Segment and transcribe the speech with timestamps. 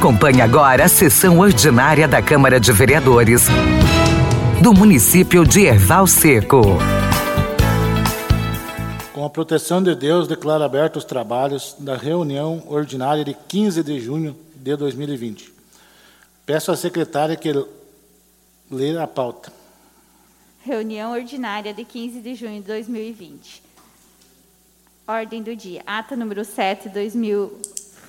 [0.00, 3.42] Acompanhe agora a sessão ordinária da Câmara de Vereadores
[4.62, 6.62] do município de Erval Seco.
[9.12, 14.00] Com a proteção de Deus, declaro abertos os trabalhos da reunião ordinária de 15 de
[14.00, 15.52] junho de 2020.
[16.46, 17.52] Peço à secretária que
[18.70, 19.52] leia a pauta.
[20.64, 23.62] Reunião ordinária de 15 de junho de 2020.
[25.06, 25.82] Ordem do dia.
[25.86, 26.94] Ata número 7 de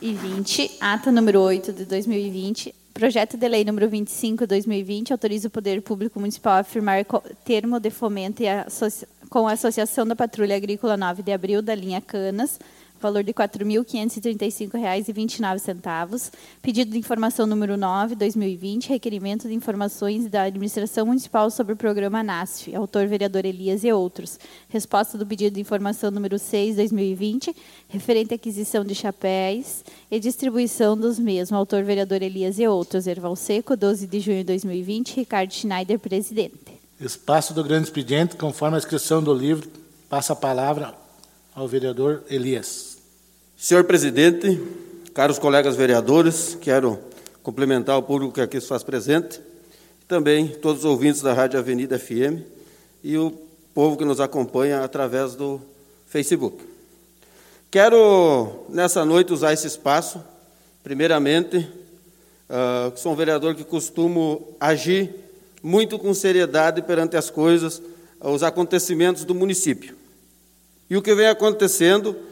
[0.01, 0.77] 2020.
[0.81, 2.73] Ata número 8 de 2020.
[2.91, 7.05] Projeto de Lei número 25 de 2020 autoriza o Poder Público Municipal a firmar
[7.45, 8.41] termo de fomento
[9.29, 12.59] com a Associação da Patrulha Agrícola 9 de Abril da linha Canas
[13.01, 16.31] valor de R$ 4.535,29.
[16.61, 22.21] Pedido de informação número 9, 2020, requerimento de informações da Administração Municipal sobre o programa
[22.21, 24.39] NASF, autor vereador Elias e outros.
[24.69, 27.55] Resposta do pedido de informação número 6, 2020,
[27.89, 33.07] referente à aquisição de chapéus e distribuição dos mesmos, autor vereador Elias e outros.
[33.07, 36.79] Erval Seco, 12 de junho de 2020, Ricardo Schneider, presidente.
[36.99, 39.67] Espaço do grande expediente, conforme a inscrição do livro,
[40.07, 40.93] passa a palavra
[41.55, 42.90] ao vereador Elias.
[43.63, 44.59] Senhor presidente,
[45.13, 46.97] caros colegas vereadores, quero
[47.43, 49.39] cumprimentar o público que aqui se faz presente,
[50.07, 52.41] também todos os ouvintes da Rádio Avenida FM
[53.03, 53.29] e o
[53.71, 55.61] povo que nos acompanha através do
[56.07, 56.57] Facebook.
[57.69, 60.23] Quero, nessa noite, usar esse espaço,
[60.81, 65.13] primeiramente, uh, sou um vereador que costumo agir
[65.61, 67.79] muito com seriedade perante as coisas,
[68.19, 69.95] os acontecimentos do município.
[70.89, 72.30] E o que vem acontecendo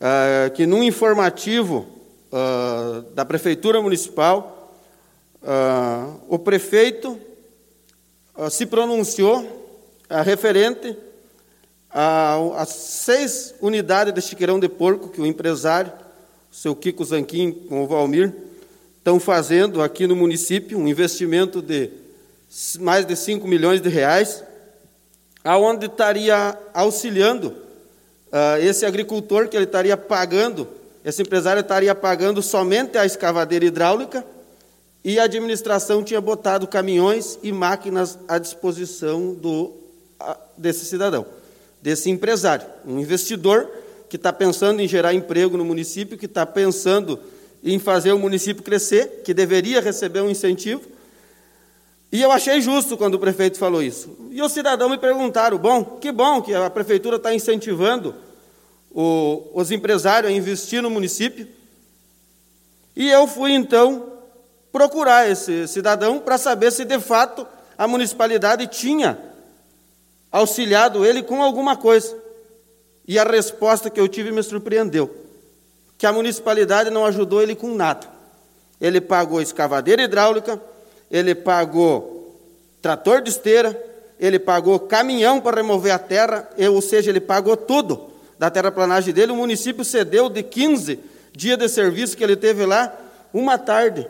[0.00, 1.86] uh, que num informativo
[2.32, 4.74] uh, da Prefeitura Municipal,
[5.42, 7.18] uh, o prefeito
[8.50, 9.64] se pronunciou
[10.22, 10.94] referente
[11.90, 15.90] às seis unidades de chiqueirão de porco que o empresário,
[16.50, 18.34] seu Kiko Zanquim com o Valmir,
[18.98, 21.90] estão fazendo aqui no município, um investimento de
[22.78, 24.44] mais de 5 milhões de reais,
[25.42, 27.65] aonde estaria auxiliando
[28.32, 30.68] uh, esse agricultor que ele estaria pagando,
[31.04, 34.24] esse empresário estaria pagando somente a escavadeira hidráulica
[35.04, 39.72] e a administração tinha botado caminhões e máquinas à disposição do,
[40.56, 41.24] desse cidadão,
[41.80, 43.70] desse empresário, um investidor
[44.08, 47.18] que está pensando em gerar emprego no município, que está pensando
[47.62, 50.82] em fazer o município crescer, que deveria receber um incentivo.
[52.16, 54.16] E eu achei justo quando o prefeito falou isso.
[54.30, 58.14] E os cidadãos me perguntaram: bom, que bom que a prefeitura está incentivando
[58.90, 61.46] o, os empresários a investir no município.
[62.96, 64.14] E eu fui, então,
[64.72, 67.46] procurar esse cidadão para saber se, de fato,
[67.76, 69.18] a municipalidade tinha
[70.32, 72.16] auxiliado ele com alguma coisa.
[73.06, 75.14] E a resposta que eu tive me surpreendeu:
[75.98, 78.08] que a municipalidade não ajudou ele com nada.
[78.80, 80.58] Ele pagou escavadeira hidráulica,
[81.10, 82.34] ele pagou
[82.82, 83.80] trator de esteira,
[84.18, 89.32] ele pagou caminhão para remover a terra, ou seja, ele pagou tudo da terraplanagem dele,
[89.32, 90.98] o município cedeu de 15
[91.32, 92.94] dias de serviço que ele teve lá,
[93.32, 94.06] uma tarde,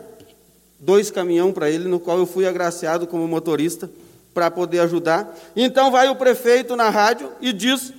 [0.79, 3.89] dois caminhão para ele, no qual eu fui agraciado como motorista
[4.33, 5.35] para poder ajudar.
[5.55, 7.91] Então vai o prefeito na rádio e diz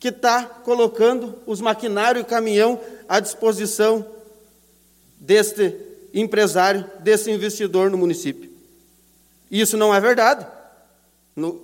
[0.00, 4.04] que está colocando os maquinários e caminhão à disposição
[5.20, 5.76] deste
[6.12, 8.50] empresário, desse investidor no município.
[9.50, 10.46] Isso não é verdade.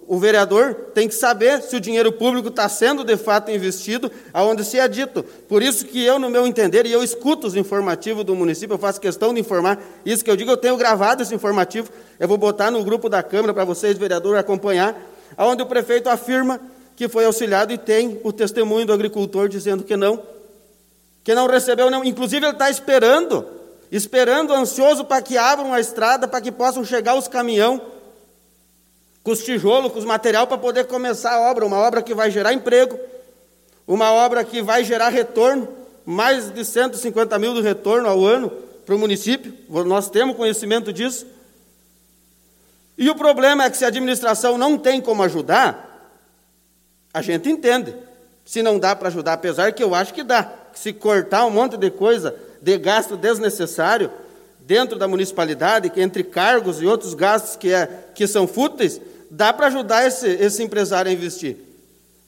[0.07, 4.65] O vereador tem que saber se o dinheiro público está sendo de fato investido aonde
[4.65, 5.23] se é dito.
[5.23, 8.79] Por isso que eu, no meu entender, e eu escuto os informativos do município, eu
[8.79, 12.39] faço questão de informar isso que eu digo, eu tenho gravado esse informativo, eu vou
[12.39, 14.99] botar no grupo da Câmara para vocês, vereador, acompanhar,
[15.37, 16.59] aonde o prefeito afirma
[16.97, 20.23] que foi auxiliado e tem o testemunho do agricultor dizendo que não,
[21.23, 22.03] que não recebeu, não.
[22.03, 23.47] Inclusive ele está esperando,
[23.91, 27.81] esperando, ansioso para que abram a estrada, para que possam chegar os caminhões
[29.23, 32.31] com os tijolos, com os material para poder começar a obra, uma obra que vai
[32.31, 32.99] gerar emprego,
[33.87, 35.69] uma obra que vai gerar retorno,
[36.05, 38.51] mais de 150 mil de retorno ao ano
[38.87, 39.55] para o município,
[39.85, 41.27] nós temos conhecimento disso.
[42.97, 46.11] E o problema é que se a administração não tem como ajudar,
[47.13, 47.95] a gente entende.
[48.45, 50.51] Se não dá para ajudar, apesar que eu acho que dá.
[50.73, 54.11] Se cortar um monte de coisa, de gasto desnecessário
[54.61, 59.01] dentro da municipalidade, que entre cargos e outros gastos que, é, que são fúteis,
[59.31, 61.57] dá para ajudar esse, esse empresário a investir.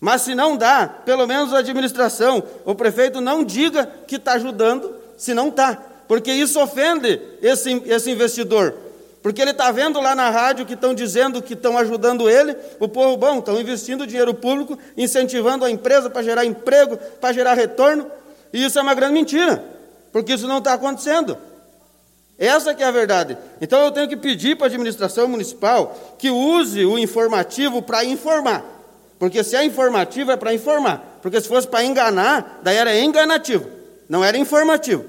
[0.00, 4.94] Mas se não dá, pelo menos a administração, o prefeito não diga que está ajudando
[5.18, 5.76] se não está,
[6.08, 8.74] porque isso ofende esse, esse investidor.
[9.22, 12.88] Porque ele está vendo lá na rádio que estão dizendo que estão ajudando ele, o
[12.88, 18.10] povo, bom, estão investindo dinheiro público, incentivando a empresa para gerar emprego, para gerar retorno,
[18.50, 19.62] e isso é uma grande mentira,
[20.12, 21.36] porque isso não está acontecendo.
[22.38, 23.36] Essa que é a verdade.
[23.60, 28.64] Então eu tenho que pedir para a administração municipal que use o informativo para informar.
[29.18, 31.18] Porque se é informativo é para informar.
[31.20, 33.68] Porque se fosse para enganar, daí era enganativo,
[34.08, 35.04] não era informativo.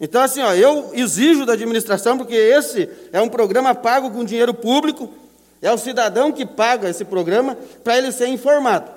[0.00, 4.52] Então, assim, ó, eu exijo da administração, porque esse é um programa pago com dinheiro
[4.52, 5.08] público,
[5.60, 8.90] é o cidadão que paga esse programa para ele ser informado.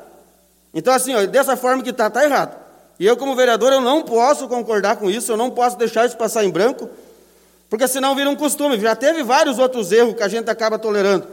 [0.73, 2.64] Então, assim, ó, dessa forma que está, está errado.
[2.99, 6.15] E eu, como vereador, eu não posso concordar com isso, eu não posso deixar isso
[6.15, 6.89] passar em branco,
[7.69, 8.79] porque senão vira um costume.
[8.79, 11.27] Já teve vários outros erros que a gente acaba tolerando.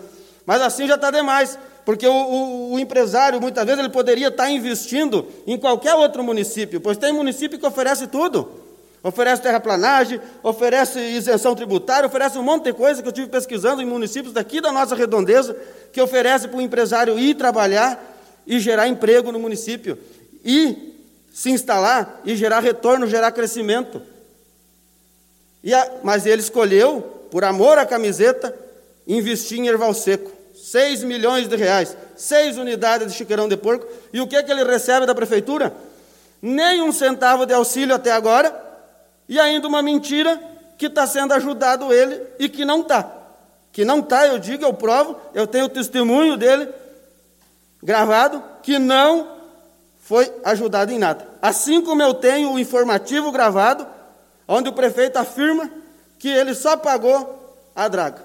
[0.44, 4.44] Mas assim já está demais, porque o, o, o, empresário, muitas vezes, ele poderia estar
[4.44, 8.61] tá investindo em qualquer outro município, pois tem município que oferece tudo.
[9.05, 13.85] Oferece terraplanagem, oferece isenção tributária, oferece um monte de coisa que eu tive pesquisando em
[13.85, 15.56] municípios daqui da nossa redondeza,
[15.93, 18.00] que oferece para o empresário ir trabalhar
[18.47, 19.99] e gerar emprego no município.
[20.44, 20.91] E
[21.32, 24.02] se instalar e gerar retorno, gerar crescimento.
[25.64, 28.55] A, mas ele escolheu, por amor à camiseta,
[29.06, 30.31] investir em erval seco.
[30.55, 33.87] 6 milhões de reais, seis unidades de chiqueirão de porco.
[34.12, 35.75] E o que, é que ele recebe da prefeitura?
[36.40, 38.55] Nem um centavo de auxílio até agora,
[39.28, 40.40] e ainda uma mentira
[40.78, 43.11] que está sendo ajudado ele e que não está.
[43.73, 46.69] Que não está, eu digo, eu provo, eu tenho o testemunho dele
[47.82, 49.41] gravado, que não
[50.02, 51.26] foi ajudado em nada.
[51.40, 53.87] Assim como eu tenho o informativo gravado,
[54.46, 55.70] onde o prefeito afirma
[56.19, 58.22] que ele só pagou a draga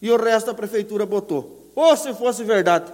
[0.00, 1.70] e o resto a prefeitura botou.
[1.74, 2.92] Ou se fosse verdade,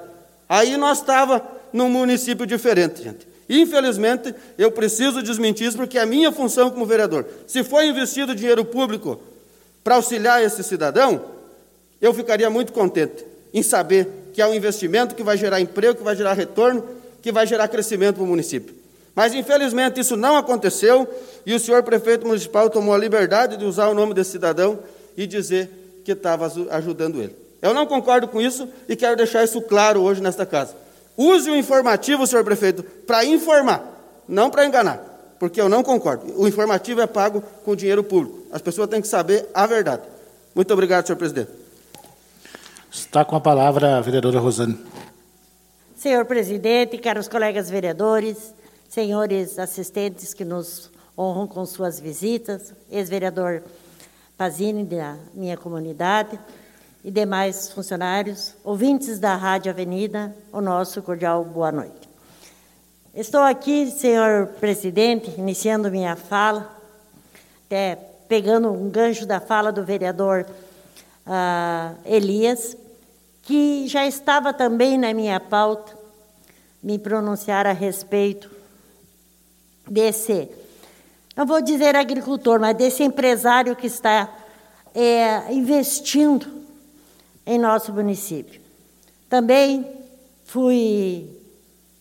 [0.49, 1.43] aí nós estava
[1.73, 3.29] num município diferente, gente.
[3.49, 7.27] Infelizmente, eu preciso desmentir isso porque é a minha função como vereador.
[7.49, 9.21] Se for investido dinheiro público
[9.83, 11.21] para auxiliar esse cidadão,
[12.01, 16.05] eu ficaria muito contente em saber que é um investimento que vai gerar emprego, que
[16.05, 18.75] vai gerar retorno, que vai gerar crescimento para o município.
[19.15, 21.09] Mas, infelizmente, isso não aconteceu
[21.45, 24.79] e o senhor prefeito municipal tomou a liberdade de usar o nome desse cidadão
[25.17, 27.35] e dizer que estava ajudando ele.
[27.61, 30.75] Eu não concordo com isso e quero deixar isso claro hoje nesta casa.
[31.17, 33.85] Use o informativo, senhor prefeito, para informar,
[34.27, 36.33] não para enganar, porque eu não concordo.
[36.41, 38.39] O informativo é pago com dinheiro público.
[38.51, 40.03] As pessoas têm que saber a verdade.
[40.55, 41.51] Muito obrigado, senhor presidente.
[42.91, 44.79] Está com a palavra a vereadora Rosane.
[46.01, 48.55] Senhor presidente, caros colegas vereadores,
[48.89, 53.63] senhores assistentes que nos honram com suas visitas, ex-vereador
[54.35, 56.41] Pazini da minha comunidade
[57.05, 62.09] e demais funcionários, ouvintes da Rádio Avenida, o nosso cordial boa noite.
[63.15, 66.75] Estou aqui, senhor presidente, iniciando minha fala,
[67.67, 67.97] até
[68.27, 70.47] pegando um gancho da fala do vereador
[71.27, 72.75] uh, Elias,
[73.51, 75.99] que já estava também na minha pauta,
[76.81, 78.49] me pronunciar a respeito
[79.91, 80.49] desse,
[81.37, 84.33] não vou dizer agricultor, mas desse empresário que está
[84.95, 86.47] é, investindo
[87.45, 88.61] em nosso município.
[89.29, 89.85] Também
[90.45, 91.29] fui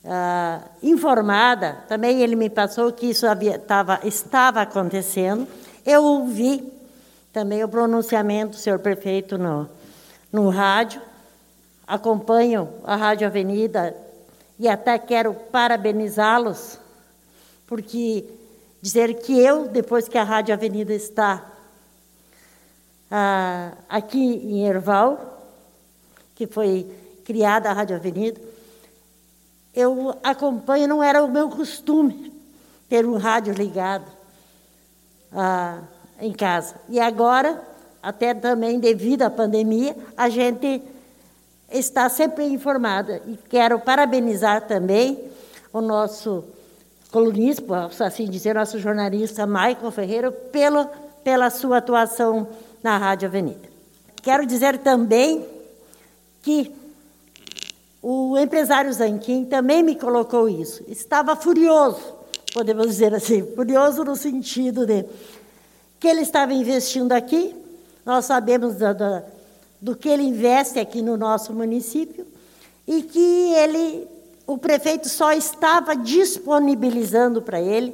[0.06, 5.48] ah, informada, também ele me passou que isso havia, tava, estava acontecendo.
[5.84, 6.72] Eu ouvi
[7.34, 9.68] também o pronunciamento do senhor prefeito no,
[10.32, 11.10] no rádio,
[11.90, 13.98] acompanho a Rádio Avenida
[14.60, 16.78] e até quero parabenizá-los
[17.66, 18.26] porque
[18.80, 21.52] dizer que eu, depois que a Rádio Avenida está
[23.10, 25.40] ah, aqui em Erval,
[26.36, 26.86] que foi
[27.26, 28.40] criada a Rádio Avenida,
[29.74, 32.32] eu acompanho, não era o meu costume
[32.88, 34.06] ter um rádio ligado
[35.32, 35.82] ah,
[36.22, 36.76] em casa.
[36.88, 37.64] E agora,
[38.02, 40.82] até também devido à pandemia, a gente
[41.72, 43.22] está sempre informada.
[43.26, 45.20] E quero parabenizar também
[45.72, 46.44] o nosso
[47.12, 50.88] colunista, posso assim dizer, nosso jornalista Michael Ferreira, pelo,
[51.24, 52.48] pela sua atuação
[52.84, 53.70] na Rádio Avenida.
[54.22, 55.46] Quero dizer também
[56.42, 56.74] que
[58.02, 60.84] o empresário Zanquim também me colocou isso.
[60.88, 62.02] Estava furioso,
[62.54, 65.06] podemos dizer assim, furioso no sentido de
[66.00, 67.54] que ele estava investindo aqui,
[68.06, 69.22] nós sabemos do, do,
[69.82, 72.26] do que ele investe aqui no nosso município,
[72.88, 74.08] e que ele
[74.50, 77.94] o prefeito só estava disponibilizando para ele,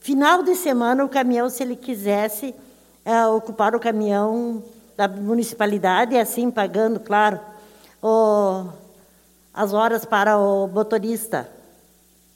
[0.00, 2.52] final de semana, o caminhão, se ele quisesse
[3.04, 4.60] é, ocupar o caminhão
[4.96, 7.38] da municipalidade, assim pagando, claro,
[8.02, 8.66] o,
[9.54, 11.48] as horas para o motorista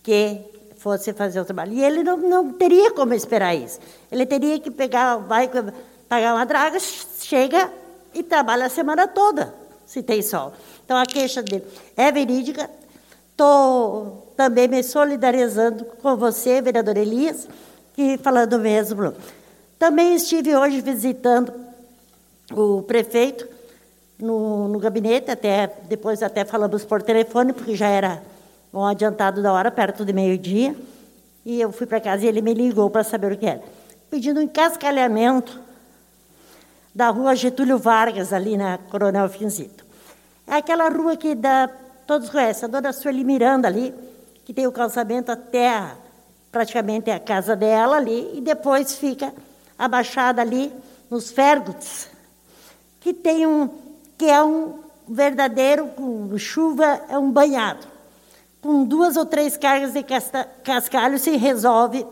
[0.04, 0.40] que
[0.76, 1.72] fosse fazer o trabalho.
[1.72, 3.80] E ele não, não teria como esperar isso.
[4.12, 5.50] Ele teria que pegar, vai
[6.08, 7.70] pagar uma draga, chega
[8.12, 9.54] e trabalha a semana toda,
[9.86, 10.52] se tem sol.
[10.84, 11.64] Então, a queixa dele
[11.96, 12.70] é verídica.
[13.30, 17.48] Estou também me solidarizando com você, vereador Elias,
[17.94, 19.14] que falando mesmo
[19.78, 21.52] Também estive hoje visitando
[22.52, 23.48] o prefeito
[24.18, 28.22] no, no gabinete, até depois até falamos por telefone, porque já era
[28.72, 30.76] um adiantado da hora, perto de meio-dia.
[31.44, 33.62] E eu fui para casa e ele me ligou para saber o que era.
[34.10, 35.60] Pedindo um encascalhamento
[36.94, 39.84] da rua Getúlio Vargas, ali na Coronel Finzito.
[40.46, 41.68] É aquela rua que dá,
[42.06, 43.92] todos conhecem, a dona Sueli Miranda ali,
[44.44, 45.96] que tem o calçamento até a,
[46.52, 49.32] praticamente a casa dela ali, e depois fica
[49.76, 50.72] abaixada ali
[51.10, 52.08] nos Fergutes,
[53.00, 53.68] que tem um,
[54.16, 57.86] que é um verdadeiro, com chuva, é um banhado.
[58.62, 60.02] Com duas ou três cargas de
[60.62, 62.06] cascalho se resolve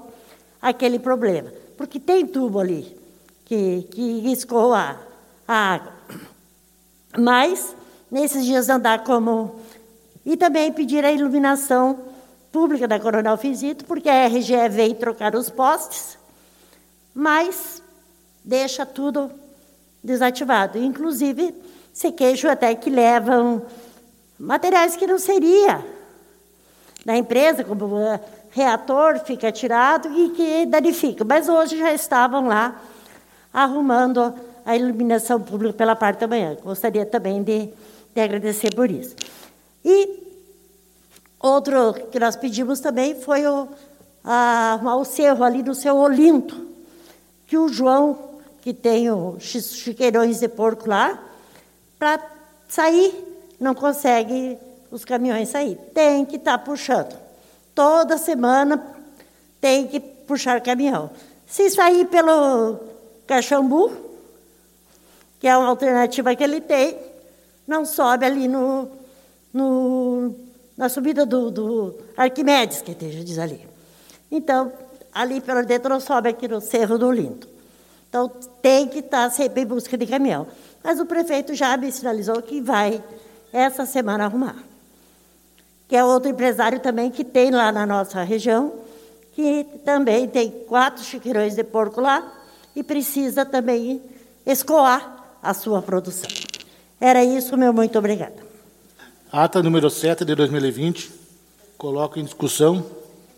[0.61, 1.51] aquele problema.
[1.79, 3.02] Porque tem tubo ali
[3.53, 4.97] que, que escoa
[5.47, 5.93] a água.
[7.19, 7.77] Mas,
[8.11, 9.61] nesses dias andar como...
[10.25, 11.99] E também pedir a iluminação
[12.51, 16.17] pública da Coronel Fizito, porque a RGE veio trocar os postes,
[17.13, 17.83] mas
[18.43, 19.31] deixa tudo
[20.03, 20.79] desativado.
[20.79, 21.55] Inclusive,
[21.93, 23.67] se queijo até que levam
[24.39, 25.85] materiais que não seria
[27.05, 27.99] da empresa, como
[28.51, 31.25] reator, fica tirado e que danifica.
[31.25, 32.81] Mas hoje já estavam lá
[33.53, 36.57] arrumando a iluminação pública pela parte da manhã.
[36.63, 37.69] Gostaria também de,
[38.15, 39.15] de agradecer por isso.
[39.85, 40.23] E
[41.39, 43.69] outro que nós pedimos também foi o,
[44.25, 46.67] arrumar o cerro ali no seu Olinto,
[47.47, 48.19] que o João,
[48.61, 51.21] que tem os chiqueirões de porco lá,
[51.99, 52.21] para
[52.69, 53.13] sair,
[53.61, 54.57] não consegue
[54.91, 55.77] os caminhões sair.
[55.93, 57.17] Tem que estar tá puxando.
[57.75, 58.85] Toda semana
[59.61, 61.11] tem que puxar caminhão.
[61.47, 62.92] Se sair pelo
[63.27, 63.93] Caxambu,
[65.39, 66.97] que é uma alternativa que ele tem,
[67.67, 68.89] não sobe ali no,
[69.53, 70.35] no
[70.77, 73.67] na subida do, do Arquimedes, que esteja diz ali.
[74.31, 74.73] Então,
[75.13, 77.49] ali pelo dentro não sobe aqui no Cerro do Lindo.
[78.09, 78.29] Então,
[78.61, 80.47] tem que estar sempre em busca de caminhão.
[80.83, 83.03] Mas o prefeito já me sinalizou que vai,
[83.53, 84.57] essa semana, arrumar.
[85.89, 88.73] Que é outro empresário também que tem lá na nossa região,
[89.33, 92.42] que também tem quatro chiqueirões de porco lá
[92.75, 94.01] e precisa também
[94.47, 96.31] escoar a sua produção.
[97.01, 98.37] Era isso, meu muito obrigada.
[99.31, 101.11] Ata número 7 de 2020.
[101.77, 102.85] Coloco em discussão,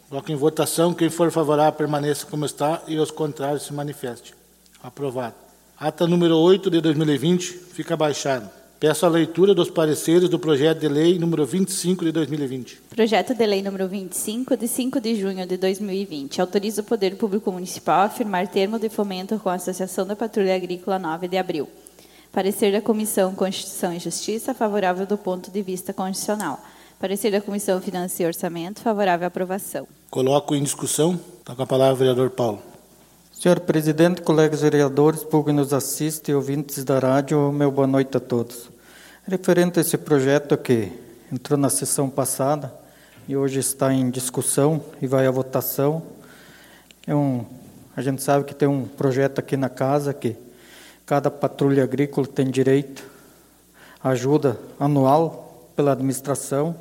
[0.09, 0.93] coloco em votação.
[0.93, 4.35] Quem for favorável permaneça como está e os contrários se manifeste.
[4.83, 5.35] Aprovado.
[5.79, 8.51] Ata número 8 de 2020 fica baixado.
[8.81, 12.83] Peço a leitura dos pareceres do projeto de lei número 25 de 2020.
[12.91, 16.41] Projeto de lei número 25, de 5 de junho de 2020.
[16.41, 20.55] Autoriza o Poder Público Municipal a firmar termo de fomento com a Associação da Patrulha
[20.55, 21.69] Agrícola 9 de abril.
[22.33, 26.61] Parecer da Comissão Constituição e Justiça, favorável do ponto de vista constitucional.
[26.99, 29.87] Parecer da Comissão Finanças e Orçamento, favorável à aprovação.
[30.11, 31.19] Coloco em discussão.
[31.39, 32.74] Está com a palavra o vereador Paulo.
[33.45, 38.17] Senhor presidente, colegas vereadores, público que nos assiste e ouvintes da rádio, meu boa noite
[38.17, 38.71] a todos.
[39.29, 40.91] Referente a esse projeto que
[41.31, 42.73] entrou na sessão passada
[43.29, 46.03] e hoje está em discussão e vai à votação,
[47.07, 47.45] é um,
[47.95, 50.35] a gente sabe que tem um projeto aqui na casa que
[51.05, 53.05] cada patrulha agrícola tem direito
[54.03, 56.75] à ajuda anual pela administração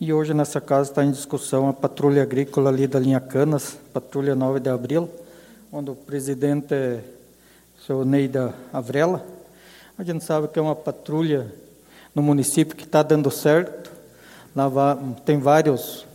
[0.00, 4.34] e hoje nessa casa está em discussão a patrulha agrícola ali da linha Canas, patrulha
[4.34, 5.10] 9 de abril,
[5.70, 7.02] onde o presidente é
[7.92, 9.24] o Neida Avrela.
[9.98, 11.46] A gente sabe que é uma patrulha
[12.14, 13.90] no município que está dando certo.
[14.56, 16.06] Lá tem vários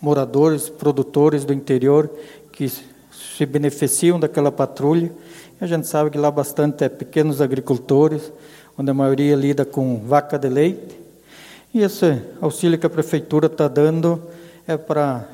[0.00, 2.08] moradores, produtores do interior
[2.52, 5.12] que se beneficiam daquela patrulha.
[5.60, 8.32] A gente sabe que lá bastante é pequenos agricultores,
[8.78, 10.96] onde a maioria lida com vaca de leite.
[11.74, 14.22] E esse auxílio que a prefeitura está dando
[14.66, 15.26] é para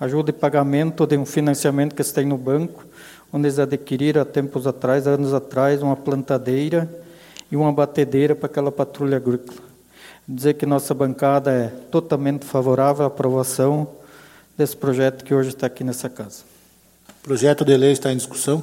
[0.00, 2.84] ajuda de pagamento de um financiamento que eles têm no banco,
[3.34, 6.88] onde eles adquiriram há tempos atrás, anos atrás, uma plantadeira
[7.50, 9.58] e uma batedeira para aquela patrulha agrícola.
[10.26, 13.88] Dizer que nossa bancada é totalmente favorável à aprovação
[14.56, 16.44] desse projeto que hoje está aqui nessa casa.
[17.08, 18.62] O projeto de lei está em discussão.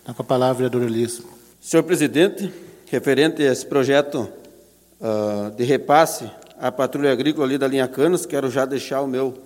[0.00, 1.22] Está com a palavra, vereador Elias.
[1.60, 2.52] Senhor presidente,
[2.86, 4.28] referente a esse projeto
[5.00, 6.28] uh, de repasse
[6.58, 9.38] à patrulha agrícola ali da linha Canos, quero já deixar o meu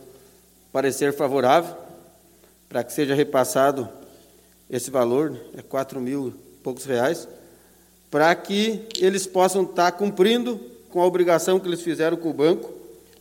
[0.72, 1.76] parecer favorável
[2.70, 3.86] para que seja repassado
[4.70, 6.32] esse valor, é quatro mil e
[6.62, 7.28] poucos reais,
[8.11, 12.73] para que eles possam estar cumprindo com a obrigação que eles fizeram com o banco,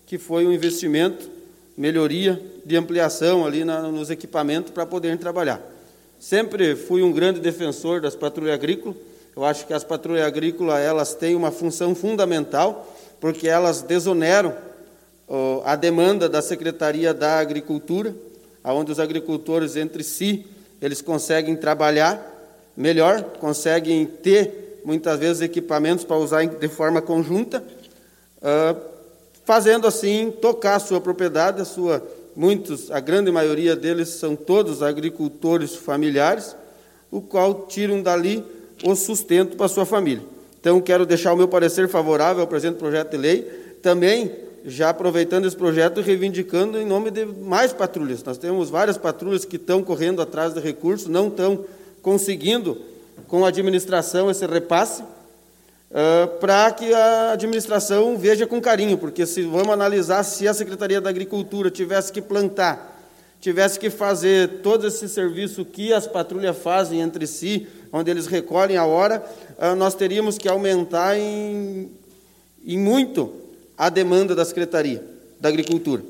[0.05, 1.29] que foi um investimento,
[1.77, 5.61] melhoria de ampliação ali na, nos equipamentos para poderem trabalhar.
[6.19, 8.95] Sempre fui um grande defensor das patrulhas agrícolas.
[9.35, 14.55] Eu acho que as patrulhas agrícolas elas têm uma função fundamental, porque elas desoneram
[15.65, 18.15] a demanda da Secretaria da Agricultura,
[18.63, 20.45] onde os agricultores entre si
[20.81, 22.33] eles conseguem trabalhar
[22.75, 27.63] melhor, conseguem ter, muitas vezes, equipamentos para usar de forma conjunta,
[28.41, 28.79] uh,
[29.43, 32.03] fazendo assim tocar a sua propriedade, a sua
[32.35, 36.55] muitos, a grande maioria deles são todos agricultores familiares,
[37.09, 38.43] o qual tiram dali
[38.83, 40.23] o sustento para a sua família.
[40.59, 43.41] Então, quero deixar o meu parecer favorável ao presente projeto de lei,
[43.81, 44.31] também
[44.65, 48.23] já aproveitando esse projeto e reivindicando em nome de mais patrulhas.
[48.23, 51.63] Nós temos várias patrulhas que estão correndo atrás de recursos, não estão
[52.01, 52.81] conseguindo
[53.27, 59.43] com a administração esse repasse, uh, para que a administração veja com carinho, porque se
[59.43, 62.99] vamos analisar se a Secretaria da Agricultura tivesse que plantar,
[63.39, 68.77] tivesse que fazer todo esse serviço que as patrulhas fazem entre si, onde eles recolhem
[68.77, 69.23] a hora,
[69.59, 71.91] uh, nós teríamos que aumentar em,
[72.65, 73.44] em muito
[73.77, 75.03] a demanda da Secretaria
[75.39, 76.01] da Agricultura.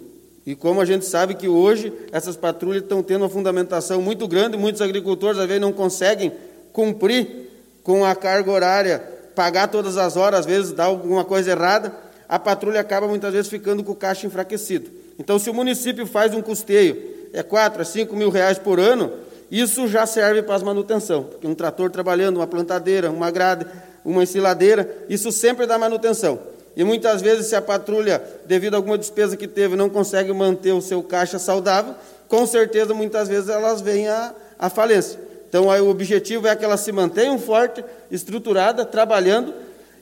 [0.46, 4.58] E como a gente sabe que hoje essas patrulhas estão tendo uma fundamentação muito grande,
[4.58, 6.32] muitos agricultores às vezes não conseguem
[6.72, 7.50] cumprir
[7.84, 11.94] com a carga horária pagar todas as horas, às vezes dá alguma coisa errada,
[12.28, 14.90] a patrulha acaba muitas vezes ficando com o caixa enfraquecido.
[15.20, 19.12] Então, se o município faz um custeio, é 4 a 5 mil reais por ano,
[19.52, 21.24] isso já serve para as manutenção.
[21.24, 23.66] Porque um trator trabalhando, uma plantadeira, uma grade,
[24.04, 26.40] uma ensiladeira, isso sempre dá manutenção.
[26.75, 30.74] E muitas vezes, se a patrulha, devido a alguma despesa que teve, não consegue manter
[30.74, 31.96] o seu caixa saudável,
[32.27, 35.20] com certeza, muitas vezes, elas vêm à, à falência.
[35.48, 39.53] Então, aí, o objetivo é que elas se mantenham forte, estruturada, trabalhando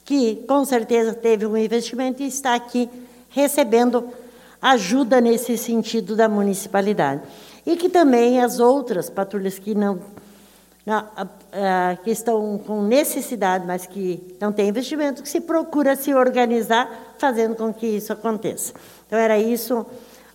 [0.06, 2.90] que com certeza teve um investimento e está aqui
[3.30, 4.10] recebendo
[4.62, 7.22] ajuda nesse sentido da municipalidade.
[7.66, 10.00] E que também as outras patrulhas que não,
[10.86, 11.08] não
[12.04, 17.56] que estão com necessidade, mas que não têm investimento, que se procura se organizar, fazendo
[17.56, 18.74] com que isso aconteça.
[19.08, 19.86] Então, era isso.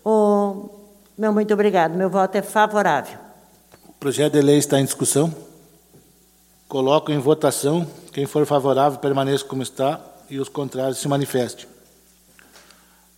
[0.04, 0.70] O
[1.16, 1.94] meu muito obrigado.
[1.94, 3.27] Meu voto é favorável.
[4.00, 5.34] Projeto de lei está em discussão.
[6.68, 7.84] Coloco em votação.
[8.12, 11.66] Quem for favorável, permaneça como está e os contrários se manifestem.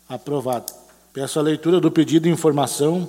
[0.09, 0.73] Aprovado.
[1.13, 3.07] Peço a leitura do pedido de informação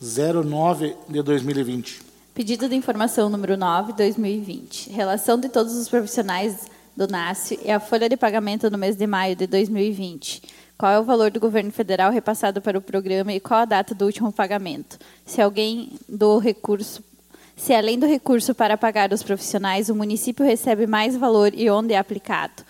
[0.00, 2.02] 09 de 2020.
[2.34, 4.90] Pedido de informação número 9, 2020.
[4.90, 9.06] Relação de todos os profissionais do NASF e a folha de pagamento no mês de
[9.06, 10.42] maio de 2020.
[10.76, 13.94] Qual é o valor do governo federal repassado para o programa e qual a data
[13.94, 14.98] do último pagamento?
[15.24, 17.11] Se alguém do recurso
[17.56, 21.94] se além do recurso para pagar os profissionais, o município recebe mais valor e onde
[21.94, 22.64] é aplicado?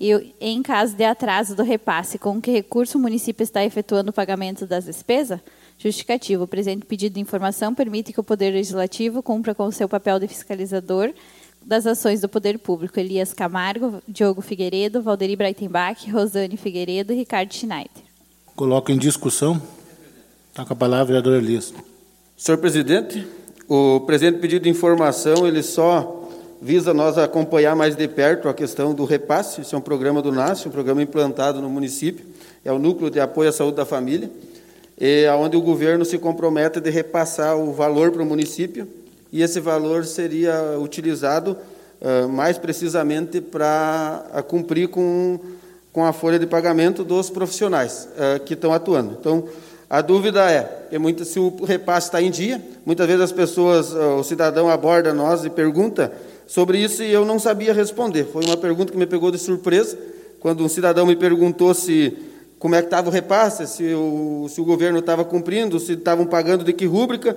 [0.00, 4.12] E, em caso de atraso do repasse, com que recurso o município está efetuando o
[4.12, 5.40] pagamento das despesas?
[5.76, 6.44] Justificativo.
[6.44, 10.28] O presente pedido de informação permite que o Poder Legislativo cumpra com seu papel de
[10.28, 11.12] fiscalizador
[11.64, 12.98] das ações do poder público.
[12.98, 18.02] Elias Camargo, Diogo Figueiredo, Valderi Breitenbach, Rosane Figueiredo e Ricardo Schneider.
[18.56, 19.60] Coloco em discussão.
[20.50, 21.74] Está com a palavra, vereador Elias.
[22.36, 23.26] Senhor presidente,
[23.68, 26.26] o presente pedido de informação, ele só
[26.60, 29.60] visa nós acompanhar mais de perto a questão do repasse.
[29.60, 32.24] Isso é um programa do NAS, um programa implantado no município,
[32.64, 34.30] é o Núcleo de Apoio à Saúde da Família.
[34.98, 38.88] e onde o governo se compromete de repassar o valor para o município
[39.30, 41.56] e esse valor seria utilizado
[42.30, 45.38] mais precisamente para cumprir com,
[45.92, 48.08] com a folha de pagamento dos profissionais
[48.46, 49.16] que estão atuando.
[49.20, 49.44] Então,
[49.90, 50.50] a dúvida
[50.90, 55.14] é, muito, se o repasse está em dia, muitas vezes as pessoas, o cidadão aborda
[55.14, 56.12] nós e pergunta
[56.46, 58.24] sobre isso e eu não sabia responder.
[58.24, 59.98] Foi uma pergunta que me pegou de surpresa,
[60.40, 62.16] quando um cidadão me perguntou se
[62.58, 66.26] como é que estava o repasse, se o, se o governo estava cumprindo, se estavam
[66.26, 67.36] pagando de que rúbrica,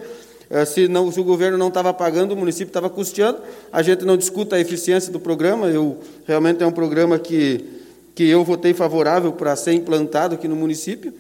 [0.50, 3.40] eh, se, não, se o governo não estava pagando, o município estava custeando.
[3.72, 7.64] A gente não discuta a eficiência do programa, eu, realmente é um programa que,
[8.16, 11.14] que eu votei favorável para ser implantado aqui no município,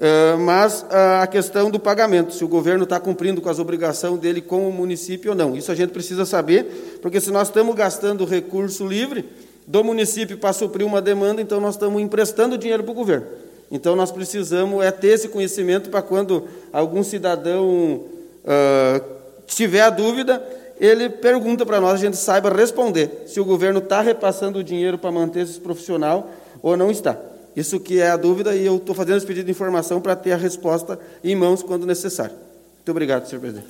[0.00, 4.40] eh, mas a questão do pagamento, se o governo está cumprindo com as obrigações dele
[4.40, 5.56] com o município ou não.
[5.56, 9.24] Isso a gente precisa saber, porque se nós estamos gastando recurso livre,
[9.68, 13.26] do município para suprir uma demanda, então nós estamos emprestando dinheiro para o governo.
[13.70, 18.00] Então nós precisamos é ter esse conhecimento para quando algum cidadão
[18.44, 19.04] uh,
[19.46, 20.42] tiver a dúvida,
[20.80, 24.96] ele pergunta para nós, a gente saiba responder se o governo está repassando o dinheiro
[24.96, 26.30] para manter esse profissional
[26.62, 27.18] ou não está.
[27.58, 30.30] Isso que é a dúvida e eu estou fazendo esse pedido de informação para ter
[30.30, 32.36] a resposta em mãos quando necessário.
[32.76, 33.66] Muito obrigado, senhor presidente.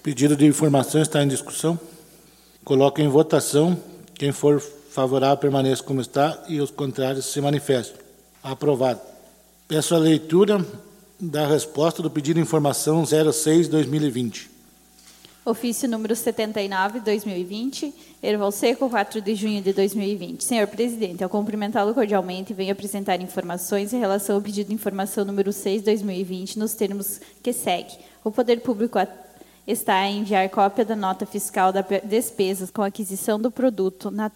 [0.00, 1.76] Pedido de informação está em discussão.
[2.64, 3.76] Coloco em votação.
[4.14, 7.96] Quem for favorável permaneça como está e os contrários se manifestem.
[8.44, 9.00] Aprovado.
[9.66, 10.64] Peço a leitura
[11.18, 14.51] da resposta do pedido de informação 06-2020.
[15.44, 20.44] Ofício número 79, 2020, Erval Seco, 4 de junho de 2020.
[20.44, 25.52] Senhor Presidente, ao cumprimentá-lo cordialmente, venho apresentar informações em relação ao pedido de informação número
[25.52, 27.98] 6, 2020, nos termos que segue.
[28.22, 29.00] O Poder Público
[29.66, 34.30] está a enviar cópia da nota fiscal da despesas com aquisição do produto na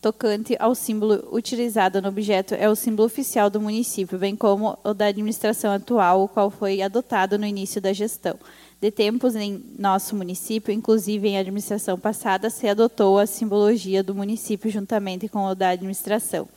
[0.00, 4.94] tocante ao símbolo utilizado no objeto é o símbolo oficial do município, bem como o
[4.94, 8.38] da administração atual, o qual foi adotado no início da gestão.
[8.80, 14.70] De tempos em nosso município, inclusive em administração passada, se adotou a simbologia do município
[14.70, 16.48] juntamente com o da administração.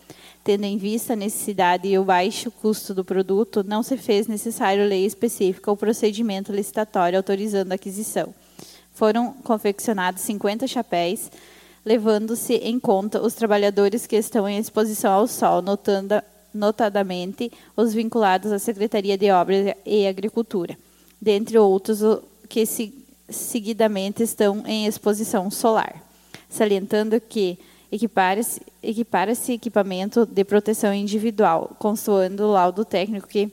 [0.44, 4.88] Tendo em vista a necessidade e o baixo custo do produto, não se fez necessário
[4.88, 8.34] lei específica ou procedimento licitatório autorizando a aquisição.
[8.94, 11.32] Foram confeccionados 50 chapéus,
[11.84, 16.22] levando-se em conta os trabalhadores que estão em exposição ao sol, notando,
[16.54, 20.78] notadamente os vinculados à Secretaria de Obras e Agricultura,
[21.22, 22.02] dentre outros
[22.50, 22.66] que
[23.30, 26.04] seguidamente estão em exposição solar,
[26.50, 27.60] salientando que
[27.92, 33.52] equipara-se equipara equipamento de proteção individual, consoando o laudo técnico que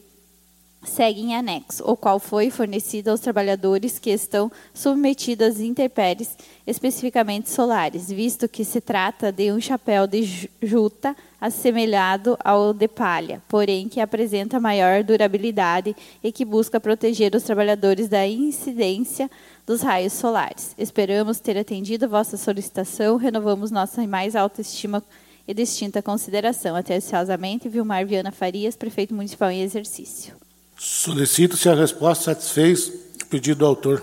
[0.82, 6.36] segue em anexo, o qual foi fornecido aos trabalhadores que estão submetidos às intempéries,
[6.66, 13.42] especificamente solares, visto que se trata de um chapéu de juta assemelhado ao de palha,
[13.48, 19.30] porém que apresenta maior durabilidade e que busca proteger os trabalhadores da incidência
[19.66, 20.74] dos raios solares.
[20.78, 25.02] Esperamos ter atendido vossa solicitação, renovamos nossa mais alta estima
[25.46, 26.76] e distinta consideração.
[26.76, 30.37] Atenciosamente, Vilmar Viana Farias, prefeito municipal em exercício.
[30.78, 32.86] Solicito se a resposta satisfez
[33.20, 34.00] o pedido do autor.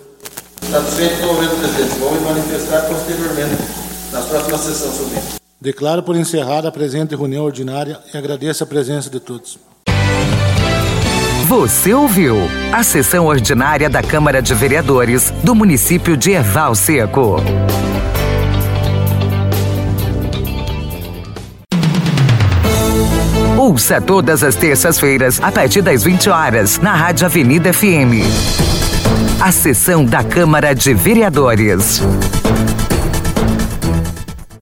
[0.69, 1.99] Satisfeito com o presidente.
[1.99, 3.63] Vou me manifestar posteriormente,
[4.11, 5.35] na próxima sessão sobre isso.
[5.61, 9.57] Declaro por encerrada a presente reunião ordinária e agradeço a presença de todos.
[11.47, 12.35] Você ouviu
[12.73, 17.37] a sessão ordinária da Câmara de Vereadores do município de Erval Seco.
[23.65, 28.21] Ouça todas as terças-feiras, a partir das 20 horas, na Rádio Avenida FM.
[29.41, 31.99] A sessão da Câmara de Vereadores.